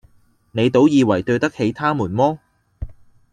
[0.53, 2.39] 你倒以爲對得起他們麼？”